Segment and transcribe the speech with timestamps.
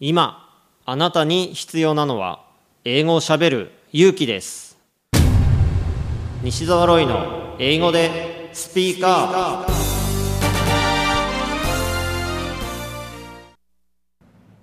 [0.00, 2.44] 今あなたに必要なのは
[2.84, 4.78] 英語をしゃべる勇気です
[6.40, 9.72] 西澤ロイの英語でスピーカー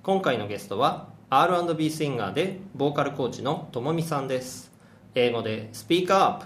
[0.04, 4.72] 今回のゲストは R&B シンガーでボーカルコーチのともみさんです
[5.16, 6.46] 英語でスピーカーアッ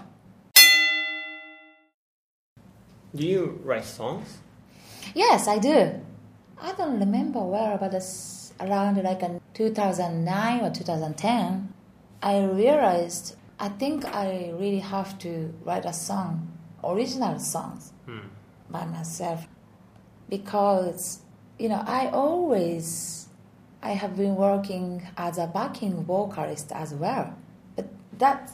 [3.14, 4.40] Do you write songs?
[5.14, 6.00] Yes, I do.
[6.60, 11.74] I don't remember where, but it's around like in 2009 or 2010.
[12.22, 16.50] I realized I think I really have to write a song,
[16.82, 18.20] original songs, hmm.
[18.70, 19.46] by myself,
[20.28, 21.20] because
[21.58, 23.28] you know I always
[23.82, 27.34] I have been working as a backing vocalist as well,
[27.76, 28.52] but that's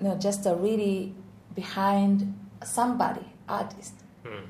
[0.00, 1.14] you know just a really
[1.54, 3.94] behind somebody artist.
[4.24, 4.44] Hmm.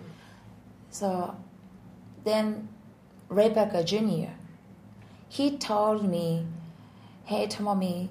[0.90, 1.36] So
[2.24, 2.68] then
[3.28, 4.32] Ray Parker Jr.
[5.28, 6.46] He told me,
[7.24, 8.08] "Hey Tomomi,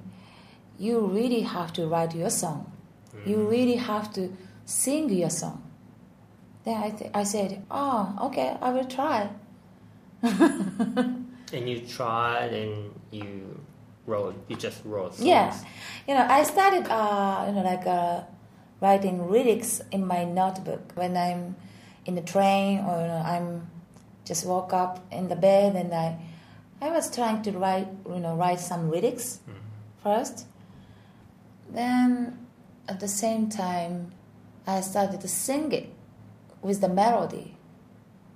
[0.78, 2.72] you really have to write your song.
[3.26, 5.64] You really have to sing your song."
[6.64, 9.30] Then I, th- I said, "Oh, okay, I will try."
[11.54, 13.62] And you tried and you
[14.06, 15.28] wrote, you just wrote songs.
[15.28, 15.56] Yeah,
[16.08, 18.24] you know, I started, uh, you know, like uh,
[18.82, 21.56] writing lyrics in my notebook when I'm
[22.06, 23.68] in the train or you know, I'm
[24.26, 26.18] just woke up in the bed and I,
[26.80, 29.40] I was trying to write, you know, write some lyrics
[30.04, 30.46] first.
[31.70, 32.48] Then
[32.88, 34.12] at the same time,
[34.66, 35.94] I started to sing it
[36.62, 37.58] with the melody.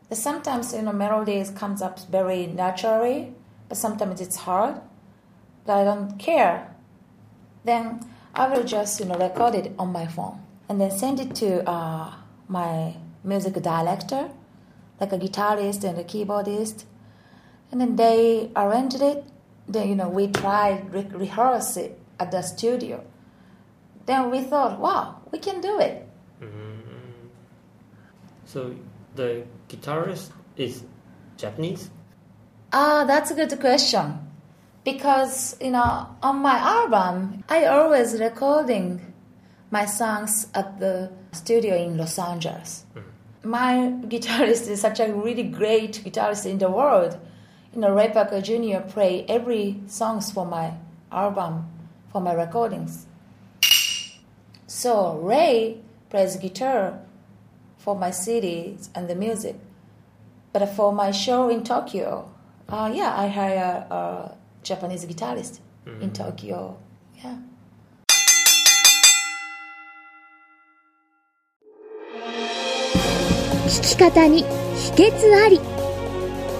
[0.10, 3.34] But sometimes you know melodies comes up very naturally,
[3.70, 4.82] but sometimes it's hard.
[5.66, 6.76] But I don't care.
[7.64, 8.02] Then
[8.34, 11.70] I will just you know record it on my phone and then send it to
[11.70, 12.14] uh,
[12.48, 14.30] my music director,
[15.00, 16.86] like a guitarist and a keyboardist,
[17.72, 19.24] and then they arranged it.
[19.68, 23.04] Then you know we tried re- rehearse it at the studio.
[24.06, 26.08] Then we thought, wow, we can do it.
[28.46, 28.76] So
[29.16, 30.84] the guitarist is
[31.38, 31.90] Japanese?
[32.74, 34.20] Ah, that's a good question.
[34.84, 39.14] Because, you know, on my album, I always recording
[39.70, 42.86] my songs at the studio in Los Angeles.
[43.44, 47.18] My guitarist is such a really great guitarist in the world
[47.74, 48.80] you know, Ray Parker Jr.
[48.88, 50.74] play every songs for my
[51.12, 51.68] album,
[52.12, 53.06] for my recordings.
[54.68, 57.00] So Ray plays guitar
[57.78, 59.56] for my CDs and the music.
[60.54, 62.30] But for my show in Tokyo,
[62.68, 66.02] uh, yeah, I hire a, Japanese guitarist mm-hmm.
[66.04, 66.14] in mm.
[66.14, 66.78] Tokyo.
[67.24, 67.38] Yeah.